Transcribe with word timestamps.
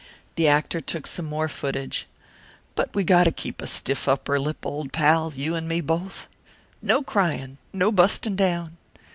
The 0.35 0.47
actor 0.47 0.81
took 0.81 1.05
some 1.05 1.25
more 1.25 1.47
footage. 1.47 2.07
"But 2.73 2.95
we 2.95 3.03
got 3.03 3.25
to 3.25 3.31
keep 3.31 3.61
a 3.61 3.67
stiff 3.67 4.07
upper 4.07 4.39
lip, 4.39 4.65
old 4.65 4.91
pal, 4.91 5.31
you 5.35 5.53
and 5.53 5.67
me 5.67 5.79
both. 5.79 6.27
No 6.81 7.03
cryin', 7.03 7.59
no 7.71 7.91
bustin' 7.91 8.35
down. 8.35 8.77